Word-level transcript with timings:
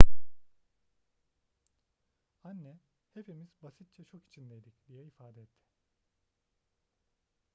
anne 2.43 2.79
hepimiz 3.13 3.47
basitçe 3.63 4.03
şok 4.05 4.21
içindeydik 4.25 4.87
diye 4.87 5.03
ifade 5.03 5.41
etti 5.41 5.61